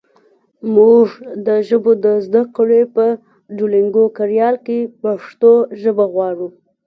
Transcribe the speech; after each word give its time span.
مونږ 0.75 1.07
د 1.47 1.47
ژبو 1.67 1.91
د 2.05 2.05
زده 2.25 2.43
کړې 2.55 2.81
په 2.95 3.05
ډولونګو 3.57 4.03
کاریال 4.17 4.55
کې 4.65 4.79
پښتو 5.01 5.51
ژبه 5.81 6.05
غواړو 6.13 6.47